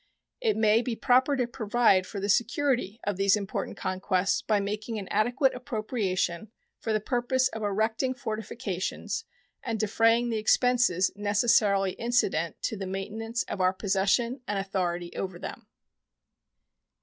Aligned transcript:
It 0.41 0.57
may 0.57 0.81
be 0.81 0.95
proper 0.95 1.37
to 1.37 1.45
provide 1.45 2.07
for 2.07 2.19
the 2.19 2.27
security 2.27 2.99
of 3.03 3.17
these 3.17 3.35
important 3.37 3.77
conquests 3.77 4.41
by 4.41 4.59
making 4.59 4.97
an 4.97 5.07
adequate 5.09 5.53
appropriation 5.53 6.49
for 6.79 6.91
the 6.91 6.99
purpose 6.99 7.49
of 7.49 7.61
erecting 7.61 8.15
fortifications 8.15 9.25
and 9.61 9.79
defraying 9.79 10.29
the 10.31 10.39
expenses 10.39 11.11
necessarily 11.15 11.91
incident 11.91 12.59
to 12.63 12.75
the 12.75 12.87
maintenance 12.87 13.43
of 13.43 13.61
our 13.61 13.73
possession 13.73 14.41
and 14.47 14.57
authority 14.57 15.15
over 15.15 15.37
them. 15.37 15.67